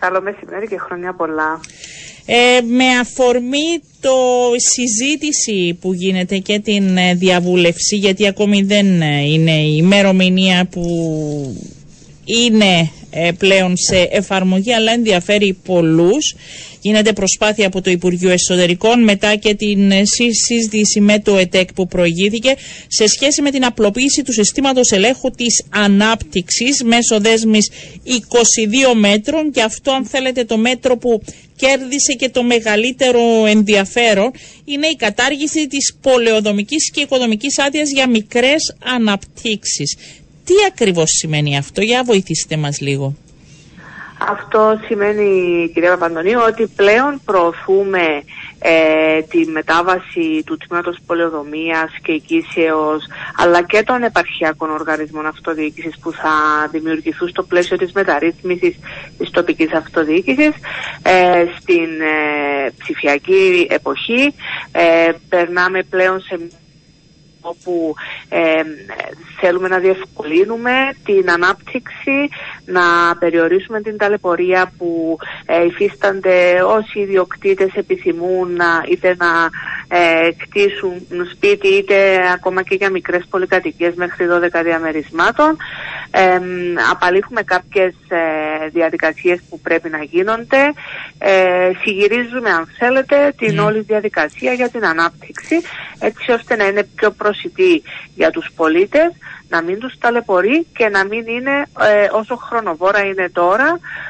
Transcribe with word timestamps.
Καλό 0.00 0.22
μεσημέρι 0.22 0.66
και 0.68 0.78
χρόνια 0.78 1.14
πολλά. 1.14 1.60
Ε, 2.26 2.60
με 2.66 2.84
αφορμή 3.00 3.82
το 4.00 4.16
συζήτηση 4.56 5.78
που 5.80 5.92
γίνεται 5.92 6.38
και 6.38 6.58
την 6.58 6.96
ε, 6.96 7.14
διαβούλευση, 7.14 7.96
γιατί 7.96 8.26
ακόμη 8.26 8.62
δεν 8.62 9.02
ε, 9.02 9.20
είναι 9.20 9.52
η 9.52 9.76
ημερομηνία 9.78 10.66
που 10.70 10.86
είναι 12.24 12.90
ε, 13.10 13.30
πλέον 13.38 13.76
σε 13.76 14.08
εφαρμογή 14.10 14.72
αλλά 14.72 14.92
ενδιαφέρει 14.92 15.58
πολλούς. 15.64 16.34
Γίνεται 16.88 17.12
προσπάθεια 17.12 17.66
από 17.66 17.80
το 17.80 17.90
Υπουργείο 17.90 18.30
Εσωτερικών 18.30 19.02
μετά 19.02 19.36
και 19.36 19.54
την 19.54 19.90
ε, 19.90 20.02
συζήτηση 20.04 21.00
με 21.00 21.18
το 21.18 21.36
ΕΤΕΚ 21.36 21.72
που 21.72 21.86
προηγήθηκε 21.86 22.54
σε 22.86 23.06
σχέση 23.06 23.42
με 23.42 23.50
την 23.50 23.64
απλοποίηση 23.64 24.22
του 24.22 24.32
συστήματος 24.32 24.90
ελέγχου 24.90 25.30
της 25.30 25.64
ανάπτυξης 25.70 26.82
μέσω 26.82 27.20
δέσμης 27.20 27.70
22 28.04 28.94
μέτρων 28.94 29.50
και 29.50 29.62
αυτό 29.62 29.90
αν 29.92 30.04
θέλετε 30.04 30.44
το 30.44 30.56
μέτρο 30.56 30.96
που 30.96 31.22
κέρδισε 31.56 32.12
και 32.12 32.28
το 32.28 32.42
μεγαλύτερο 32.42 33.46
ενδιαφέρον 33.46 34.30
είναι 34.64 34.86
η 34.86 34.96
κατάργηση 34.96 35.66
της 35.66 35.96
πολεοδομικής 36.00 36.90
και 36.90 37.00
οικοδομικής 37.00 37.58
άδειας 37.58 37.90
για 37.90 38.08
μικρές 38.08 38.76
αναπτύξεις. 38.96 39.96
Τι 40.44 40.54
ακριβώς 40.68 41.10
σημαίνει 41.10 41.56
αυτό, 41.56 41.80
για 41.80 42.02
βοηθήστε 42.04 42.56
μας 42.56 42.80
λίγο. 42.80 43.16
Αυτό 44.18 44.80
σημαίνει, 44.86 45.70
κυρία 45.74 45.90
Παπαντονίου, 45.90 46.40
ότι 46.46 46.66
πλέον 46.66 47.20
προωθούμε 47.24 48.22
ε, 48.58 49.22
τη 49.22 49.46
μετάβαση 49.46 50.42
του 50.46 50.56
τμήματος 50.56 50.98
πολεοδομίας 51.06 51.90
και 52.02 52.12
οικήσεως 52.12 53.06
αλλά 53.36 53.62
και 53.62 53.82
των 53.82 54.02
επαρχιακών 54.02 54.70
οργανισμών 54.70 55.26
αυτοδιοίκησης 55.26 55.98
που 55.98 56.12
θα 56.12 56.68
δημιουργηθούν 56.70 57.28
στο 57.28 57.42
πλαίσιο 57.42 57.76
της 57.76 57.92
μεταρρύθμισης 57.92 58.76
της 59.18 59.30
τοπικής 59.30 59.72
αυτοδιοίκησης 59.72 60.52
ε, 61.02 61.44
στην 61.60 62.00
ε, 62.00 62.70
ψηφιακή 62.78 63.66
εποχή. 63.70 64.34
περνάμε 65.28 65.82
πλέον 65.82 66.20
σε 66.20 66.38
όπου 67.48 67.94
ε, 68.28 68.62
θέλουμε 69.40 69.68
να 69.68 69.78
διευκολύνουμε 69.78 70.72
την 71.04 71.30
ανάπτυξη, 71.30 72.28
να 72.64 73.16
περιορίσουμε 73.18 73.80
την 73.80 73.96
ταλαιπωρία 73.96 74.72
που 74.78 75.18
ε, 75.46 75.64
υφίστανται 75.64 76.62
όσοι 76.62 76.98
ιδιοκτήτες 77.00 77.72
επιθυμούν 77.74 78.52
να, 78.56 78.84
είτε 78.90 79.16
να 79.18 79.50
ε, 79.88 80.28
κτίσουν 80.36 81.06
σπίτι 81.34 81.68
είτε 81.68 82.30
ακόμα 82.32 82.62
και 82.62 82.74
για 82.74 82.90
μικρές 82.90 83.24
πολυκατοικίες 83.30 83.94
μέχρι 83.94 84.26
12 84.30 84.60
διαμερισμάτων. 84.64 85.56
Ε, 86.10 86.40
απαλήφουμε 86.90 87.42
κάποιες 87.42 87.94
ε, 88.08 88.68
διαδικασίες 88.68 89.40
που 89.50 89.60
πρέπει 89.60 89.88
να 89.88 90.02
γίνονται. 90.02 90.72
Ε, 91.18 91.70
συγυρίζουμε 91.82 92.50
αν 92.50 92.68
θέλετε 92.78 93.34
την 93.36 93.54
ναι. 93.54 93.60
όλη 93.60 93.80
διαδικασία 93.80 94.52
για 94.52 94.68
την 94.68 94.84
ανάπτυξη 94.84 95.60
έτσι 95.98 96.32
ώστε 96.32 96.56
να 96.56 96.66
είναι 96.66 96.88
πιο 96.94 97.10
προσιτή 97.10 97.82
για 98.14 98.30
τους 98.30 98.50
πολίτες 98.56 99.12
να 99.48 99.62
μην 99.62 99.78
τους 99.78 99.98
ταλαιπωρεί 99.98 100.66
και 100.76 100.88
να 100.88 101.04
μην 101.04 101.26
είναι 101.26 101.66
ε, 101.80 102.08
όσο 102.12 102.36
χρονοβόρα 102.36 103.04
είναι 103.04 103.28
τώρα 103.32 103.68
ε, 103.70 104.07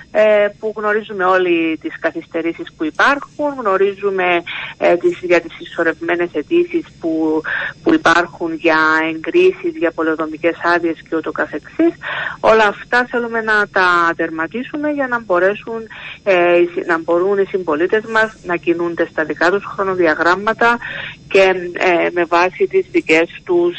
που 0.59 0.73
γνωρίζουμε 0.77 1.25
όλοι 1.25 1.79
τις 1.83 1.99
καθυστερήσεις 1.99 2.73
που 2.77 2.85
υπάρχουν, 2.85 3.55
γνωρίζουμε 3.59 4.43
ε, 4.79 4.97
τις, 4.97 5.19
για 5.23 5.41
τις 5.41 5.59
ισορρευμένες 5.59 6.29
αιτήσεις 6.33 6.85
που, 7.01 7.43
που 7.83 7.95
υπάρχουν 7.95 8.55
για 8.55 8.79
εγκρίσεις, 9.09 9.77
για 9.77 9.91
πολεοδομικές 9.91 10.57
άδειες 10.63 11.03
και 11.09 11.17
ούτω 11.17 11.33
καθεξής. 11.33 11.95
Όλα 12.41 12.67
αυτά 12.67 13.07
θέλουμε 13.11 13.41
να 13.41 13.69
τα 13.73 14.13
τερματίσουμε 14.17 14.91
για 14.91 15.09
να 15.09 15.21
μπορέσουν 15.21 15.83
να 16.87 16.99
μπορούν 16.99 17.39
οι 17.39 17.45
συμπολίτες 17.45 18.05
μας 18.05 18.37
να 18.45 18.57
κινούνται 18.57 19.07
στα 19.11 19.25
δικά 19.25 19.51
τους 19.51 19.65
χρονοδιαγράμματα 19.65 20.79
και 21.29 21.55
με 22.13 22.25
βάση 22.25 22.67
τις 22.67 22.87
δικές 22.91 23.41
τους 23.45 23.77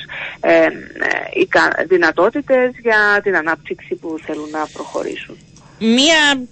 δυνατότητες 1.88 2.72
για 2.82 3.20
την 3.24 3.36
ανάπτυξη 3.36 3.96
που 3.96 4.16
θέλουν 4.26 4.50
να 4.50 4.68
προχωρήσουν. 4.74 5.38
Μία 5.80 6.48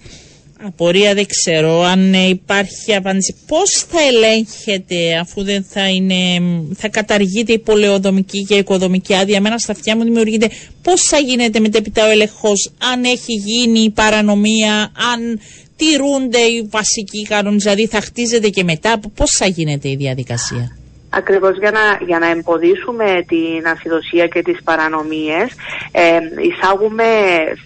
απορία 0.63 1.13
δεν 1.13 1.25
ξέρω 1.25 1.81
αν 1.81 2.13
υπάρχει 2.13 2.95
απάντηση. 2.95 3.35
Πώς 3.47 3.71
θα 3.71 3.99
ελέγχεται 4.01 5.17
αφού 5.17 5.43
δεν 5.43 5.63
θα 5.69 5.89
είναι, 5.89 6.41
θα 6.75 6.87
καταργείται 6.87 7.53
η 7.53 7.59
πολεοδομική 7.59 8.43
και 8.43 8.55
η 8.55 8.57
οικοδομική 8.57 9.13
άδεια; 9.13 9.41
Μένα 9.41 9.57
στα 9.57 9.71
αυτιά 9.71 9.95
μου 9.95 10.03
δημιουργείται 10.03 10.49
πώς 10.81 11.01
θα 11.01 11.17
γίνεται 11.17 11.59
μετέπειτα 11.59 12.07
ο 12.07 12.09
ελεγχός, 12.09 12.71
αν 12.91 13.03
έχει 13.03 13.33
γίνει 13.33 13.79
η 13.79 13.89
παρανομία, 13.89 14.91
αν 15.13 15.39
τηρούνται 15.75 16.39
οι 16.39 16.67
βασικοί 16.69 17.23
κανόνες, 17.23 17.63
δηλαδή 17.63 17.87
θα 17.87 18.01
χτίζεται 18.01 18.49
και 18.49 18.63
μετά, 18.63 18.99
πώς 19.15 19.31
θα 19.31 19.45
γίνεται 19.45 19.89
η 19.89 19.95
διαδικασία; 19.95 20.77
Ακριβώς 21.09 21.57
για 21.57 21.71
να, 21.71 22.05
για 22.05 22.19
να 22.19 22.29
εμποδίσουμε 22.29 23.25
την 23.27 23.67
ασυδοσία 23.67 24.27
και 24.27 24.41
τις 24.41 24.63
παρανομίες 24.63 25.49
ε, 25.91 26.19
εισάγουμε, 26.47 27.03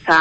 θα, 0.06 0.20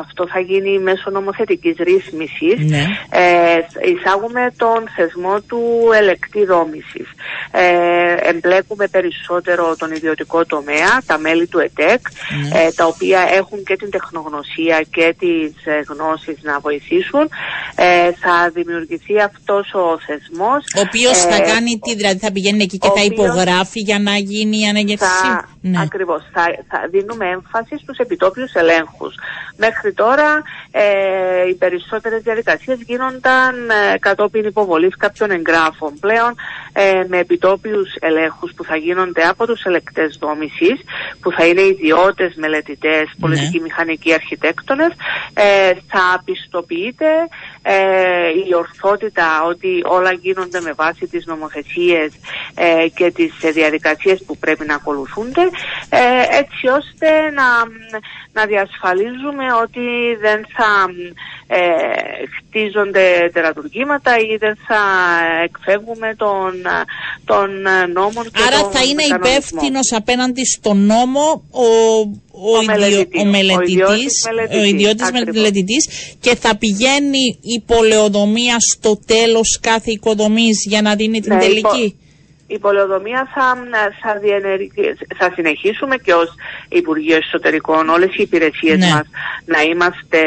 αυτό 0.00 0.26
θα 0.28 0.40
γίνει 0.40 0.78
μέσω 0.78 1.10
νομοθετικής 1.10 1.76
ρύθμισης, 1.78 2.70
ναι. 2.70 2.84
ε, 3.10 3.58
εισάγουμε 3.94 4.52
τον 4.56 4.88
θεσμό 4.96 5.40
του 5.40 5.62
ελεκτή 5.94 6.44
δόμησης. 6.44 7.08
Ε, 7.50 8.28
εμπλέκουμε 8.28 8.86
περισσότερο 8.88 9.76
τον 9.78 9.90
ιδιωτικό 9.90 10.44
τομέα, 10.44 11.02
τα 11.06 11.18
μέλη 11.18 11.46
του 11.46 11.58
ΕΤΕΚ, 11.58 12.00
ναι. 12.00 12.60
ε, 12.60 12.70
τα 12.76 12.86
οποία 12.86 13.20
έχουν 13.34 13.64
και 13.64 13.76
την 13.76 13.90
τεχνογνωσία 13.90 14.84
και 14.90 15.14
τις 15.18 15.52
ε, 15.64 15.82
γνώσεις 15.88 16.36
να 16.42 16.58
βοηθήσουν. 16.58 17.28
Ε, 17.76 18.12
θα 18.12 18.50
δημιουργηθεί 18.54 19.20
αυτός 19.20 19.74
ο 19.74 19.98
θεσμός. 20.06 20.64
Ο 20.76 20.80
οποίος 20.80 21.18
θα 21.18 21.40
κάνει 21.40 21.78
τι, 21.78 21.94
δηλαδή 21.94 22.18
θα 22.18 22.32
πηγαίνει 22.32 22.62
εκεί 22.62 22.78
και 22.78 22.90
θα 22.96 23.04
υπογράφει 23.04 23.80
για 23.80 23.98
να 23.98 24.16
γίνει 24.16 24.60
η 24.60 24.64
αναγερσή. 24.64 25.28
Ναι. 25.60 25.80
Ακριβώς. 25.80 26.22
Θα, 26.32 26.42
θα 26.68 26.88
δίνουμε 26.90 27.28
έμφαση 27.28 27.78
στους 27.82 27.98
επιτόπιους 27.98 28.52
ελέγχους. 28.52 29.14
Μέχρι 29.56 29.92
τώρα 29.92 30.42
ε, 30.70 31.48
οι 31.48 31.54
περισσότερες 31.54 32.22
διαδικασίες 32.22 32.78
γίνονταν 32.86 33.70
ε, 33.70 33.98
κατόπιν 33.98 34.44
υποβολής 34.44 34.96
κάποιων 34.96 35.30
εγγράφων. 35.30 35.98
Πλέον 36.00 36.34
ε, 36.72 37.04
με 37.08 37.18
επιτόπιους 37.18 37.94
ελέγχους 38.00 38.52
που 38.56 38.64
θα 38.64 38.76
γίνονται 38.76 39.22
από 39.22 39.46
τους 39.46 39.62
ελεκτές 39.62 40.16
δόμησης, 40.20 40.80
που 41.20 41.30
θα 41.32 41.46
είναι 41.46 41.62
ιδιώτες, 41.62 42.34
μελετητές, 42.34 43.02
ναι. 43.02 43.20
πολιτικοί, 43.20 43.60
μηχανικοί, 43.60 44.12
αρχιτέκτονες, 44.12 44.92
ε, 45.34 45.72
θα 45.86 46.22
πιστοποιείται 46.24 47.06
ε, 47.66 48.28
η 48.48 48.54
ορθότητα 48.54 49.44
ότι 49.48 49.82
όλα 49.84 50.12
γίνονται 50.12 50.60
με 50.60 50.72
βάση 50.72 51.06
τις 51.06 51.26
νομοθεσίες 51.26 52.12
ε, 52.54 52.88
και 52.94 53.10
τις 53.10 53.32
διαδικασίες 53.52 54.22
που 54.26 54.36
πρέπει 54.36 54.66
να 54.66 54.74
ακολουθούνται 54.74 55.42
ε, 55.88 56.38
έτσι 56.40 56.66
ώστε 56.78 57.08
να, 57.38 57.48
να 58.32 58.46
διασφαλίζουμε 58.46 59.44
ότι 59.62 59.86
δεν 60.20 60.46
θα 60.56 60.70
ε, 61.46 61.60
χτίζονται 62.36 63.30
τερατουργήματα 63.32 64.16
ή 64.18 64.36
δεν 64.36 64.56
θα 64.66 64.82
εκφεύγουμε 65.44 66.14
τον, 66.16 66.52
τον 67.24 67.50
νόμο 67.92 68.22
και 68.24 68.42
Άρα 68.46 68.60
τον 68.60 68.70
θα 68.72 68.82
είναι 68.82 69.02
υπεύθυνος 69.02 69.92
απέναντι 69.92 70.44
στον 70.44 70.86
νόμο 70.86 71.44
ο, 71.50 71.66
ο, 72.30 72.58
ο, 72.58 72.64
μελετητής, 72.64 73.22
ο, 73.22 73.24
μελετητής, 73.24 74.26
ο 74.60 74.64
ιδιώτης 74.64 75.10
μελετητής 75.32 75.88
και 76.20 76.36
θα 76.36 76.56
πηγαίνει 76.56 77.38
η 77.54 77.62
πολεοδομία 77.66 78.56
στο 78.58 79.00
τέλος 79.06 79.58
κάθε 79.60 79.90
οικοδομής 79.90 80.64
για 80.68 80.82
να 80.82 80.94
δίνει 80.94 81.20
την 81.20 81.34
ναι, 81.34 81.40
τελική; 81.40 81.98
η 82.46 82.58
πολεοδομία 82.58 83.28
θα, 83.34 83.56
θα, 84.02 84.20
θα 85.16 85.32
συνεχίσουμε 85.34 85.96
και 85.96 86.12
ως 86.12 86.34
Υπουργείο 86.68 87.16
Εσωτερικών 87.16 87.88
όλες 87.88 88.08
οι 88.16 88.22
υπηρεσίες 88.22 88.78
ναι. 88.78 88.86
μας 88.86 89.06
να 89.44 89.60
είμαστε 89.62 90.20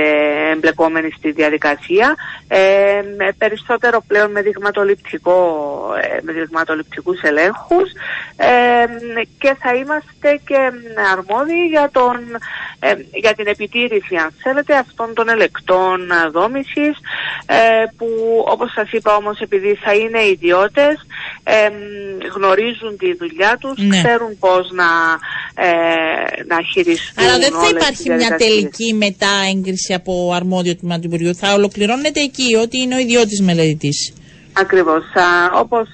εμπλεκόμενοι 0.52 1.12
στη 1.18 1.32
διαδικασία 1.32 2.16
ε, 2.48 3.02
περισσότερο 3.38 4.04
πλέον 4.08 4.32
με, 4.32 4.42
δειγματοληπτικό, 4.42 5.40
ε, 6.02 6.20
με 6.22 6.32
δειγματοληπτικούς 6.32 7.22
ελέγχους 7.22 7.90
ε, 8.36 8.86
και 9.40 9.56
θα 9.60 9.76
είμαστε 9.76 10.42
και 10.46 10.72
αρμόδιοι 11.12 11.66
για, 11.70 11.90
τον, 11.92 12.20
ε, 12.80 12.94
για 13.14 13.34
την 13.34 13.48
επιτήρηση 13.48 14.16
αν 14.16 14.34
θέλετε 14.44 14.78
αυτών 14.78 15.14
των 15.14 15.30
ελεκτών 15.30 16.00
δόμησης 16.32 16.98
που 17.98 18.08
όπως 18.48 18.72
σας 18.72 18.92
είπα 18.92 19.16
όμως 19.16 19.40
επειδή 19.40 19.76
θα 19.76 19.94
είναι 19.94 20.28
ιδιώτες 20.28 21.06
γνωρίζουν 22.36 22.98
τη 22.98 23.16
δουλειά 23.16 23.58
τους, 23.60 23.78
ναι. 23.78 24.02
ξέρουν 24.02 24.38
πώς 24.40 24.72
να, 24.72 24.90
ε, 25.64 26.44
να 26.48 26.58
χειριστούν 26.72 27.26
Άρα 27.26 27.38
δεν 27.38 27.52
θα 27.52 27.68
υπάρχει 27.68 28.10
μια 28.10 28.36
τελική 28.38 28.94
μετά 28.94 29.32
έγκριση 29.56 29.94
από 29.94 30.32
αρμόδιο 30.34 30.76
τμήμα 30.76 31.00
του 31.00 31.08
Υπουργείου. 31.08 31.36
Θα 31.36 31.54
ολοκληρώνεται 31.54 32.20
εκεί, 32.22 32.56
ότι 32.56 32.78
είναι 32.78 32.96
ο 32.96 33.00
ιδιώτης 33.00 33.42
μελετητής. 33.42 34.14
Ακριβώς. 34.54 35.04
όπως, 35.54 35.88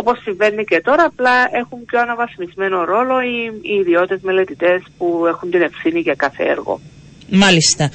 όπως 0.00 0.16
συμβαίνει 0.22 0.64
και 0.64 0.80
τώρα, 0.80 1.04
απλά 1.04 1.36
έχουν 1.60 1.84
πιο 1.84 2.00
αναβαθμισμένο 2.00 2.84
ρόλο 2.84 3.20
οι, 3.20 3.36
οι 3.62 3.74
ιδιώτες 3.80 4.20
μελετητές 4.20 4.82
που 4.98 5.24
έχουν 5.26 5.50
την 5.50 5.62
ευθύνη 5.62 6.00
για 6.00 6.14
κάθε 6.14 6.44
έργο. 6.44 6.80
Μάλιστα. 7.28 7.90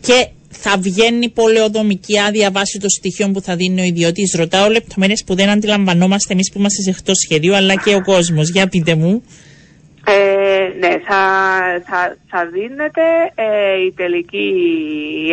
Και 0.00 0.28
θα 0.48 0.76
βγαίνει 0.78 1.30
πολεοδομική 1.30 2.18
άδεια 2.18 2.50
βάσει 2.50 2.78
των 2.78 2.90
στοιχείων 2.90 3.32
που 3.32 3.40
θα 3.40 3.56
δίνει 3.56 3.80
ο 3.80 3.84
ιδιώτης. 3.84 4.34
Ρωτάω 4.34 4.68
λεπτομέρειες 4.68 5.24
που 5.26 5.34
δεν 5.34 5.48
αντιλαμβανόμαστε 5.48 6.32
εμείς 6.32 6.50
που 6.52 6.58
είμαστε 6.58 6.82
σε 6.82 6.90
εκτό 6.90 7.12
σχεδίου, 7.24 7.54
αλλά 7.54 7.74
και 7.74 7.94
ο 7.94 8.02
κόσμος. 8.02 8.50
Για 8.50 8.68
πείτε 8.68 8.94
μου. 8.94 9.22
Ε, 10.06 10.45
ναι, 10.78 10.98
θα, 11.08 11.20
θα, 11.86 12.16
θα 12.28 12.46
δίνεται 12.46 13.02
ε, 13.34 13.84
η 13.86 13.92
τελική 13.92 14.52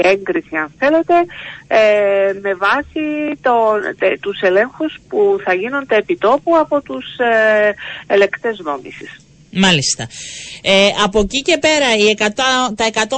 έγκριση, 0.04 0.56
αν 0.56 0.74
θέλετε, 0.78 1.14
ε, 1.68 2.34
με 2.42 2.54
βάση 2.54 3.04
το, 3.42 3.54
τε, 4.00 4.18
τους 4.22 4.42
ελέγχους 4.42 5.00
που 5.10 5.38
θα 5.44 5.54
γίνονται 5.54 5.96
επιτόπου 5.96 6.58
από 6.58 6.82
τους 6.82 7.18
ε, 7.18 7.74
ελεκτές 8.08 8.60
νόμισης. 8.60 9.18
Μάλιστα. 9.52 10.08
Ε, 10.62 10.88
από 11.04 11.20
εκεί 11.20 11.42
και 11.42 11.58
πέρα, 11.58 11.96
οι 11.96 12.16
100, 12.18 12.26
τα 12.76 12.86
105 12.94 13.10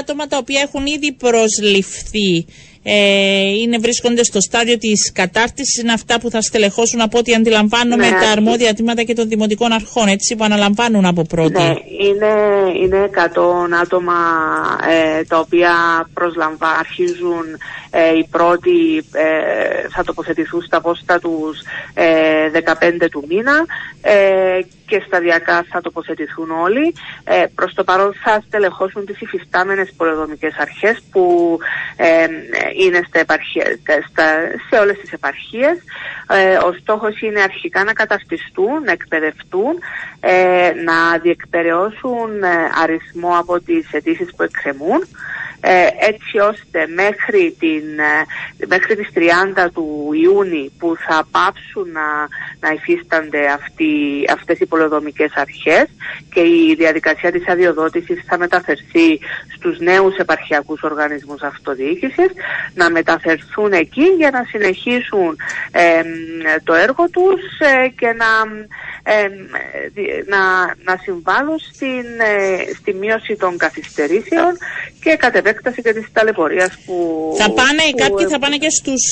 άτομα 0.00 0.26
τα 0.26 0.36
οποία 0.36 0.60
έχουν 0.60 0.86
ήδη 0.86 1.12
προσληφθεί 1.12 2.46
ε, 2.90 3.52
είναι, 3.62 3.78
βρίσκονται 3.78 4.24
στο 4.24 4.40
στάδιο 4.40 4.78
της 4.78 5.12
κατάρτισης, 5.12 5.82
είναι 5.82 5.92
αυτά 5.92 6.20
που 6.20 6.30
θα 6.30 6.40
στελεχώσουν 6.40 7.00
από 7.00 7.18
ό,τι 7.18 7.34
αντιλαμβάνομαι 7.34 8.08
ναι, 8.08 8.18
τα 8.20 8.30
αρμόδια 8.30 8.74
τμήματα 8.74 9.02
και 9.02 9.14
των 9.14 9.28
δημοτικών 9.28 9.72
αρχών, 9.72 10.08
έτσι 10.08 10.36
που 10.36 10.44
αναλαμβάνουν 10.44 11.04
από 11.04 11.22
πρώτη. 11.22 11.62
Ναι, 11.62 11.74
είναι, 12.00 12.32
είναι 12.82 13.10
100 13.14 13.18
άτομα 13.82 14.14
ε, 14.90 15.24
τα 15.24 15.38
οποία 15.38 15.72
προσλαμβα, 16.14 16.68
αρχίζουν 16.68 17.44
ε, 17.90 18.18
οι 18.18 18.26
πρώτοι 18.30 19.04
ε, 19.12 19.88
θα 19.88 20.04
τοποθετηθούν 20.04 20.62
στα 20.62 20.80
πόστα 20.80 21.18
τους 21.18 21.58
15 21.94 23.08
του 23.10 23.24
μήνα 23.28 23.64
και 24.88 25.02
σταδιακά 25.06 25.64
θα 25.70 25.80
τοποθετηθούν 25.80 26.50
όλοι. 26.50 26.94
Ε, 27.24 27.44
προς 27.54 27.74
το 27.74 27.84
παρόν 27.84 28.14
θα 28.24 28.42
στελεχώσουν 28.46 29.06
τις 29.06 29.20
υφιστάμενες 29.20 29.92
πολεδομικές 29.96 30.54
αρχές 30.56 31.02
που 31.10 31.58
ε, 31.96 32.26
είναι 32.84 33.02
στα 33.08 33.20
στα, 34.08 34.26
σε 34.68 34.80
όλες 34.80 34.98
τις 34.98 35.12
επαρχίες. 35.12 35.76
Ε, 36.28 36.56
ο 36.56 36.72
στόχος 36.80 37.20
είναι 37.20 37.40
αρχικά 37.40 37.84
να 37.84 37.92
καταρτιστούν, 37.92 38.82
να 38.84 38.92
εκπαιδευτούν, 38.92 39.78
ε, 40.20 40.72
να 40.84 41.18
διεκπαιρεώσουν 41.18 42.42
ε, 42.42 42.48
αριθμό 42.82 43.38
από 43.38 43.60
τις 43.60 43.92
αιτήσεις 43.92 44.34
που 44.36 44.42
εκκρεμούν 44.42 45.00
ε, 45.60 45.86
έτσι 45.98 46.38
ώστε 46.38 46.86
μέχρι, 46.86 47.56
την, 47.58 47.98
ε, 47.98 48.66
μέχρι 48.66 48.96
τις 48.96 49.08
30 49.14 49.68
του 49.72 50.10
Ιούνιου 50.22 50.72
που 50.78 50.96
θα 51.08 51.26
πάψουν 51.30 51.90
να, 51.90 52.28
να 52.60 52.72
υφίστανται 52.72 53.46
αυτοί, 53.46 53.90
αυτές 54.32 54.58
οι 54.58 54.66
πολεοδομικές 54.66 55.32
αρχές 55.34 55.86
και 56.32 56.40
η 56.40 56.74
διαδικασία 56.78 57.32
της 57.32 57.48
αδειοδότησης 57.48 58.22
θα 58.26 58.38
μεταφερθεί 58.38 59.20
στους 59.54 59.78
νέους 59.78 60.16
επαρχιακούς 60.16 60.82
οργανισμούς 60.82 61.42
αυτοδιοίκησης 61.42 62.30
να 62.74 62.90
μεταφερθούν 62.90 63.72
εκεί 63.72 64.04
για 64.18 64.30
να 64.30 64.44
συνεχίσουν 64.48 65.36
το 66.64 66.74
έργο 66.74 67.10
τους 67.10 67.58
ε, 67.58 67.88
και 67.88 68.06
να 68.06 68.26
να, 70.26 70.40
να 70.84 71.00
συμβάλλουν 71.02 71.58
στην, 71.58 72.06
ε, 72.20 72.74
στη 72.78 72.94
μείωση 72.94 73.36
των 73.36 73.56
καθυστερήσεων 73.56 74.58
και 75.02 75.16
κατ' 75.16 75.36
επέκταση 75.36 75.82
και 75.82 75.92
της 75.92 76.06
ταλαιπωρίας 76.12 76.78
που... 76.86 76.94
Θα 77.38 77.50
πάνε, 77.50 77.82
που, 77.90 77.96
κάποιοι 77.96 78.26
θα 78.26 78.38
πάνε 78.38 78.56
και 78.56 78.70
στους 78.70 79.02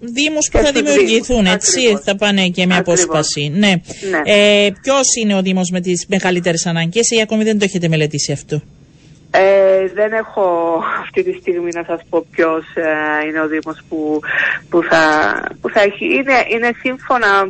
δήμους 0.00 0.48
που 0.52 0.58
θα 0.58 0.72
δημιουργηθούν, 0.72 1.46
έτσι, 1.46 1.98
θα 2.04 2.16
πάνε 2.16 2.48
και 2.48 2.66
με 2.66 2.76
απόσπαση. 2.76 3.48
Ναι. 3.48 3.72
ναι. 4.10 4.20
Ε, 4.24 4.70
ποιος 4.82 5.14
είναι 5.22 5.34
ο 5.34 5.42
δήμος 5.42 5.70
με 5.70 5.80
τις 5.80 6.06
μεγαλύτερες 6.08 6.66
ανάγκες 6.66 7.10
ή 7.10 7.20
ακόμη 7.20 7.44
δεν 7.44 7.58
το 7.58 7.64
έχετε 7.64 7.88
μελετήσει 7.88 8.32
αυτό; 8.32 8.62
Ε, 9.30 9.88
δεν 9.94 10.12
έχω 10.12 10.78
αυτή 11.02 11.22
τη 11.22 11.32
στιγμή 11.32 11.70
να 11.72 11.84
σας 11.86 12.00
πω 12.10 12.26
ποιος 12.30 12.64
ε, 12.74 13.26
είναι 13.26 13.40
ο 13.40 13.48
Δήμος 13.48 13.78
που, 13.88 14.20
που, 14.70 14.82
θα, 14.82 15.02
που 15.60 15.68
θα 15.68 15.80
έχει. 15.80 16.04
Είναι, 16.04 16.36
είναι 16.48 16.70
σύμφωνα 16.78 17.48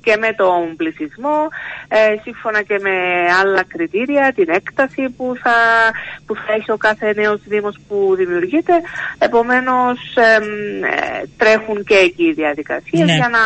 και 0.00 0.16
με 0.16 0.32
τον 0.36 0.76
πληθυσμό, 0.76 1.48
ε, 1.88 1.96
σύμφωνα 2.22 2.62
και 2.62 2.78
με 2.82 2.96
άλλα 3.40 3.64
κριτήρια, 3.68 4.32
την 4.34 4.48
έκταση 4.48 5.02
που 5.16 5.34
θα, 5.42 5.56
που 6.26 6.34
θα 6.34 6.52
έχει 6.58 6.70
ο 6.70 6.76
κάθε 6.76 7.12
νέος 7.14 7.40
Δήμος 7.44 7.76
που 7.88 8.14
δημιουργείται. 8.16 8.72
Επομένως 9.18 9.98
ε, 10.14 10.38
τρέχουν 11.36 11.84
και 11.84 11.94
εκεί 11.94 12.24
οι 12.24 12.32
διαδικασίες 12.32 13.06
ναι. 13.06 13.14
για 13.14 13.28
να, 13.28 13.42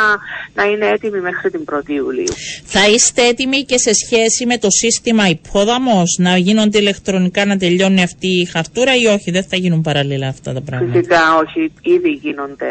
να 0.63 0.71
είναι 0.71 0.87
έτοιμοι 0.87 1.21
μέχρι 1.21 1.51
την 1.51 1.65
1η 1.73 1.89
Ιουλίου. 1.89 2.35
Θα 2.65 2.89
είστε 2.89 3.27
έτοιμοι 3.27 3.63
και 3.63 3.79
σε 3.79 3.93
σχέση 3.95 4.47
με 4.47 4.59
το 4.59 4.71
σύστημα 4.71 5.29
υπόδαμος 5.29 6.17
να 6.19 6.37
γίνονται 6.37 6.79
ηλεκτρονικά 6.79 7.42
να 7.45 7.57
τελειώνει 7.57 8.03
αυτή 8.03 8.27
η 8.27 8.45
χαρτούρα 8.45 8.97
ή 8.97 9.07
όχι, 9.07 9.31
δεν 9.31 9.45
θα 9.45 9.57
γίνουν 9.57 9.81
παραλληλά 9.81 10.29
αυτά 10.29 10.53
τα 10.53 10.61
πράγματα. 10.61 10.93
Φυσικά 10.93 11.37
όχι, 11.37 11.73
ήδη 11.83 12.11
γίνονται 12.11 12.71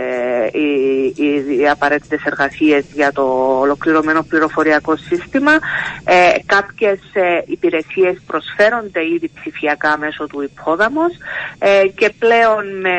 οι, 0.54 0.68
οι, 1.16 1.58
οι 1.60 1.70
απαραίτητες 1.70 2.24
εργασίες 2.26 2.86
για 2.94 3.12
το 3.12 3.24
ολοκληρωμένο 3.60 4.24
πληροφοριακό 4.24 4.96
σύστημα. 4.96 5.52
Ε, 6.04 6.32
Κάποιες 6.46 7.00
ε, 7.14 7.44
υπηρεσίες 7.46 8.18
προσφέρονται 8.28 9.06
ήδη 9.16 9.32
ψηφιακά 9.40 9.98
μέσω 9.98 10.28
του 10.28 10.42
υπόδαμος 10.42 11.12
ε, 11.60 11.88
και 11.96 12.14
πλέον 12.20 12.80
με, 12.80 12.98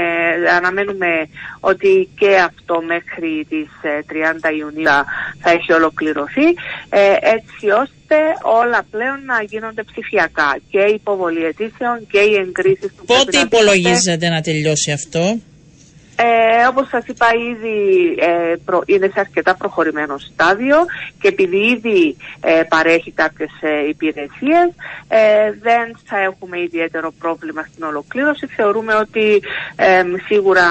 αναμένουμε 0.56 1.28
ότι 1.60 2.08
και 2.18 2.36
αυτό 2.36 2.82
μέχρι 2.86 3.46
τις 3.48 3.68
30 3.82 4.50
ε, 4.50 4.56
Ιουνίου 4.56 4.88
θα 5.40 5.50
έχει 5.50 5.72
ολοκληρωθεί 5.72 6.46
ε, 6.88 7.14
έτσι 7.20 7.70
ώστε 7.70 8.01
όλα 8.42 8.80
πλέον 8.90 9.24
να 9.24 9.42
γίνονται 9.42 9.82
ψηφιακά. 9.82 10.58
Και 10.70 10.78
η 10.78 10.94
υποβολή 10.94 11.44
αιτήσεων 11.44 12.06
και 12.10 12.18
οι 12.18 12.34
εγκρίσεις 12.34 12.90
του 12.96 13.04
Πότε 13.04 13.38
υπολογίζεται 13.38 14.28
να 14.28 14.40
τελειώσει 14.40 14.92
αυτό; 14.92 15.38
Ε, 16.24 16.66
όπως 16.68 16.88
σας 16.88 17.04
είπα 17.06 17.26
ήδη 17.50 17.78
ε, 18.18 18.54
προ, 18.64 18.82
είναι 18.86 19.06
σε 19.06 19.20
αρκετά 19.20 19.54
προχωρημένο 19.54 20.18
στάδιο 20.18 20.76
και 21.20 21.28
επειδή 21.28 21.56
ήδη 21.56 22.16
ε, 22.40 22.62
παρέχει 22.68 23.10
κάποιες 23.10 23.50
ε, 23.60 23.88
υπηρεσίες 23.88 24.68
ε, 25.08 25.18
δεν 25.62 25.96
θα 26.04 26.18
έχουμε 26.18 26.60
ιδιαίτερο 26.60 27.12
πρόβλημα 27.18 27.62
στην 27.72 27.84
ολοκλήρωση. 27.84 28.46
Θεωρούμε 28.46 28.94
ότι 28.94 29.42
ε, 29.76 30.02
σίγουρα 30.26 30.66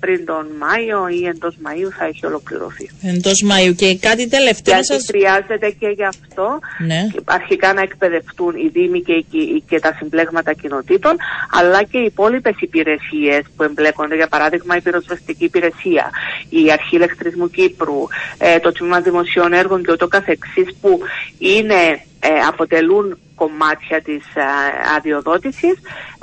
πριν 0.00 0.24
τον 0.24 0.46
Μάιο 0.58 1.08
ή 1.08 1.26
εντός 1.26 1.56
Μαΐου 1.64 1.90
θα 1.98 2.04
έχει 2.04 2.26
ολοκληρωθεί. 2.26 2.90
Εντός 3.02 3.44
Μαΐου 3.50 3.74
και 3.76 3.98
κάτι 3.98 4.28
τελευταίο 4.28 4.74
Γιατί 4.74 4.86
σας... 4.86 5.04
χρειάζεται 5.08 5.70
και 5.70 5.88
γι' 5.88 6.04
αυτό 6.04 6.58
ναι. 6.86 7.00
αρχικά 7.24 7.72
να 7.72 7.80
εκπαιδευτούν 7.82 8.54
οι 8.56 8.68
Δήμοι 8.68 9.02
και, 9.02 9.24
και 9.68 9.80
τα 9.80 9.94
συμπλέγματα 9.98 10.52
κοινοτήτων 10.52 11.16
αλλά 11.50 11.82
και 11.82 11.98
οι 11.98 12.04
υπόλοιπες 12.04 12.54
υπηρεσίες 12.60 13.42
που 13.56 13.62
εμπλέκονται 13.62 14.14
για 14.14 14.28
παράδειγμα 14.28 14.76
η 14.76 14.80
πυροσβεστική 14.86 15.44
υπηρεσία, 15.44 16.10
η 16.48 16.72
Αρχή 16.72 16.96
Ηλεκτρισμού 16.96 17.50
Κύπρου, 17.50 18.02
ε, 18.38 18.58
το 18.58 18.72
Τμήμα 18.72 19.00
Δημοσίων 19.00 19.52
Έργων 19.52 19.82
και 19.84 19.92
ούτω 19.92 20.08
καθεξής 20.08 20.74
που 20.80 21.00
είναι, 21.38 22.04
ε, 22.20 22.28
αποτελούν 22.48 23.18
κομμάτια 23.40 23.98
της 24.02 24.24
α, 24.34 24.40
ε, 24.40 24.96
αδειοδότησης, 24.96 25.76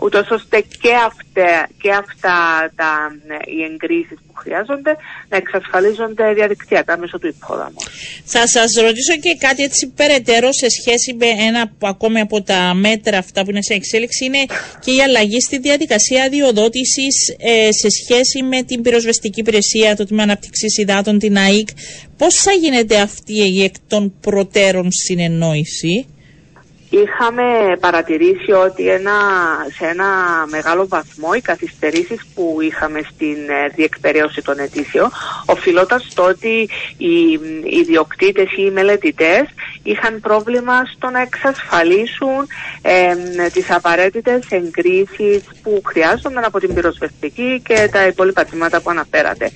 ούτως 0.04 0.30
ώστε 0.30 0.58
και 0.82 0.94
αυτά, 1.06 1.68
και 1.82 1.92
αυτά 1.92 2.38
τα, 2.76 2.92
οι 3.46 3.64
εγκρίσεις 3.64 4.18
που 4.28 4.34
χρειάζονται 4.34 4.98
να 5.30 5.38
εξασφαλίζονται 5.38 6.34
διαδικτυακά 6.34 6.98
μέσω 6.98 7.20
του 7.20 7.28
υπόδαμου. 7.28 7.82
Θα 8.26 8.48
σας 8.48 8.76
ρωτήσω 8.76 9.16
και 9.16 9.38
κάτι 9.40 9.64
έτσι 9.64 9.88
περαιτέρω 9.96 10.50
σε 10.52 10.70
σχέση 10.70 11.14
με 11.14 11.28
ένα 11.48 11.72
που 11.78 11.88
ακόμη 11.88 12.20
από 12.20 12.42
τα 12.42 12.74
μέτρα 12.74 13.18
αυτά 13.18 13.44
που 13.44 13.50
είναι 13.50 13.62
σε 13.62 13.74
εξέλιξη 13.74 14.26
είναι 14.26 14.46
και 14.80 14.92
η 14.92 15.02
αλλαγή 15.02 15.40
στη 15.42 15.58
διαδικασία 15.58 16.24
αδειοδότησης 16.24 17.16
ε, 17.38 17.72
σε 17.72 17.90
σχέση 17.90 18.44
με 18.44 18.64
την 18.64 18.82
πυροσβεστική 18.82 19.40
υπηρεσία, 19.40 19.96
το 19.96 20.06
Τμήμα 20.06 20.24
Αναπτυξής 20.24 20.78
Υδάτων, 20.78 21.20
την 21.20 21.38
ΑΕΚ. 21.38 21.68
Πώς 22.18 22.36
θα 22.36 22.52
γίνεται 22.52 23.00
αυτή 23.00 23.34
η 23.34 23.64
εκ 23.64 23.76
των 23.88 24.14
προτέρων 24.22 24.88
συνεννόηση; 24.92 26.08
Είχαμε 27.02 27.78
παρατηρήσει 27.80 28.52
ότι 28.52 28.90
ένα, 28.90 29.12
σε 29.78 29.86
ένα 29.86 30.06
μεγάλο 30.50 30.88
βαθμό 30.88 31.30
οι 31.36 31.42
καθυστερήσεις 31.42 32.22
που 32.36 32.58
είχαμε 32.62 33.02
στην 33.14 33.38
ε, 33.50 33.68
διεκπαιρέωση 33.76 34.42
των 34.42 34.60
αιτήσεων 34.60 35.12
οφειλόταν 35.46 36.00
στο 36.00 36.24
ότι 36.24 36.70
οι 36.98 37.40
ιδιοκτήτες 37.64 38.52
ή 38.52 38.64
οι 38.66 38.72
μελετητές 38.72 39.46
είχαν 39.84 40.20
πρόβλημα 40.20 40.74
στο 40.96 41.10
να 41.10 41.22
εξασφαλίσουν 41.22 42.48
ε, 42.82 43.16
τις 43.54 43.72
απαραίτητες 43.72 44.46
εγκρίσεις 44.50 45.44
που 45.64 45.82
χρειάζονταν 45.86 46.44
από 46.44 46.60
την 46.60 46.74
πυροσβεστική 46.74 47.62
και 47.66 47.90
τα 47.92 48.08
υπόλοιπα 48.08 48.46
τμήματα 48.46 48.82
που 48.82 48.90
αναφέρατε. 48.90 49.52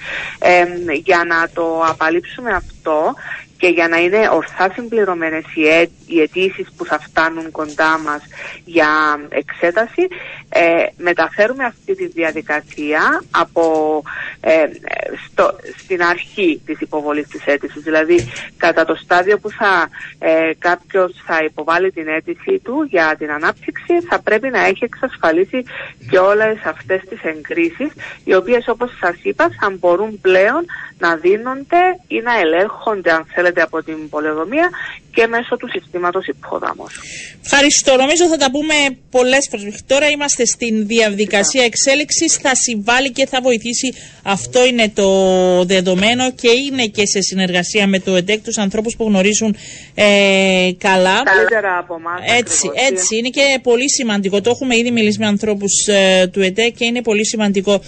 για 1.03 1.24
να 1.27 1.50
το 1.53 1.84
απαλείψουμε 1.88 2.51
αυτό 2.51 3.15
και 3.58 3.67
για 3.67 3.88
να 3.88 3.98
είναι 3.98 4.29
ορθά 4.32 4.72
συμπληρωμένες 4.74 5.44
οι, 5.56 5.89
οι 6.07 6.21
αιτήσεις 6.21 6.67
που 6.77 6.85
θα 6.85 6.99
φτάνουν 6.99 7.51
κοντά 7.51 7.99
μας 7.99 8.21
για 8.65 8.89
εξέταση, 9.29 10.07
ε, 10.49 10.85
μεταφέρουμε 10.97 11.63
αυτή 11.63 11.95
τη 11.95 12.07
διαδικασία 12.07 13.23
από, 13.31 13.63
ε, 14.39 14.65
στο, 15.25 15.55
στην 15.77 16.03
αρχή 16.03 16.61
της 16.65 16.81
υποβολής 16.81 17.27
της 17.27 17.45
αίτησης. 17.45 17.83
Δηλαδή 17.83 18.27
κατά 18.57 18.85
το 18.85 18.95
στάδιο 18.95 19.39
που 19.39 19.49
θα, 19.49 19.89
ε, 20.19 20.51
κάποιος 20.57 21.11
θα 21.25 21.43
υποβάλει 21.43 21.91
την 21.91 22.07
αίτησή 22.07 22.59
του 22.63 22.87
για 22.89 23.15
την 23.17 23.31
ανάπτυξη 23.31 24.01
θα 24.09 24.21
πρέπει 24.21 24.49
να 24.49 24.65
έχει 24.65 24.83
εξασφαλίσει 24.83 25.63
και 26.09 26.17
όλες 26.17 26.57
αυτές 26.63 27.01
τις 27.09 27.23
εγκρίσεις 27.23 27.91
οι 28.23 28.35
οποίες 28.35 28.67
όπως 28.67 28.97
σας 28.99 29.15
είπα 29.21 29.49
θα 29.59 29.69
μπορούν 29.79 30.21
πλέον 30.21 30.65
να 30.99 31.15
δίνονται 31.15 31.99
ή 32.07 32.21
να 32.21 32.39
ελέγχονται 32.39 33.11
αν 33.11 33.25
θέλετε 33.25 33.61
από 33.61 33.83
την 33.83 34.09
πολεοδομία 34.09 34.69
και 35.17 35.27
μέσω 35.27 35.57
του 35.57 35.69
συστήματος 35.69 36.27
υπόδαμος. 36.27 36.91
Ευχαριστώ. 37.43 37.95
Νομίζω 37.95 38.27
θα 38.27 38.38
τα 38.38 38.51
πούμε 38.51 38.74
πολλές 39.09 39.47
φορές. 39.51 39.83
Τώρα 39.88 40.07
είμαστε 40.09 40.45
στην 40.45 40.88
διαδικασία 40.88 41.63
εξέλιξης. 41.63 42.36
Θα 42.36 42.55
συμβάλλει 42.55 43.12
και 43.12 43.25
θα 43.25 43.41
βοηθήσει. 43.41 43.93
Αυτό 44.24 44.65
είναι 44.65 44.89
το 44.89 45.09
δεδομένο 45.65 46.31
και 46.31 46.50
είναι 46.50 46.86
και 46.86 47.05
σε 47.05 47.21
συνεργασία 47.21 47.88
με 47.88 48.00
το 48.00 48.15
ΕΤΕΚ 48.15 48.43
τους 48.43 48.57
ανθρώπους 48.57 48.95
που 48.95 49.03
γνωρίζουν 49.05 49.55
ε, 49.95 50.69
καλά. 50.77 51.24
Καλύτερα 51.24 51.77
από 51.77 51.95
εμάς. 52.00 52.19
Έτσι, 52.39 52.71
έτσι. 52.89 53.17
Είναι 53.17 53.29
και 53.29 53.59
πολύ 53.63 53.89
σημαντικό. 53.89 54.41
Το 54.41 54.50
έχουμε 54.50 54.77
ήδη 54.77 54.91
μιλήσει 54.91 55.19
με 55.19 55.25
ανθρώπους 55.25 55.88
ε, 55.88 56.27
του 56.33 56.41
ΕΤΕΚ 56.41 56.75
και 56.75 56.86
είναι 56.86 57.01
πολύ 57.01 57.25
σημαντικό. 57.25 57.81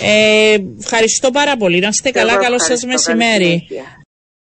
Ε, 0.00 0.56
ευχαριστώ 0.80 1.30
πάρα 1.30 1.56
πολύ. 1.56 1.78
Να 1.78 1.88
είστε 1.88 2.10
καλά. 2.10 2.36
Καλό 2.36 2.58
σας 2.58 2.84
μεσημέρι. 2.84 3.66